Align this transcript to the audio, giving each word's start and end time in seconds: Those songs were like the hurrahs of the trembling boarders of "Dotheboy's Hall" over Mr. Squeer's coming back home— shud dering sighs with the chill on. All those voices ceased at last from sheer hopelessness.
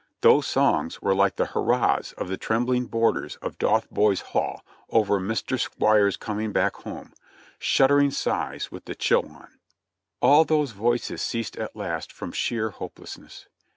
Those 0.21 0.47
songs 0.47 0.99
were 0.99 1.13
like 1.13 1.35
the 1.35 1.45
hurrahs 1.45 2.13
of 2.13 2.27
the 2.27 2.35
trembling 2.35 2.87
boarders 2.87 3.35
of 3.35 3.59
"Dotheboy's 3.59 4.21
Hall" 4.33 4.65
over 4.89 5.19
Mr. 5.19 5.59
Squeer's 5.59 6.17
coming 6.17 6.51
back 6.51 6.77
home— 6.77 7.13
shud 7.59 7.89
dering 7.89 8.09
sighs 8.09 8.71
with 8.71 8.85
the 8.85 8.95
chill 8.95 9.27
on. 9.29 9.59
All 10.19 10.43
those 10.43 10.71
voices 10.71 11.21
ceased 11.21 11.55
at 11.55 11.75
last 11.75 12.11
from 12.11 12.31
sheer 12.31 12.71
hopelessness. 12.71 13.45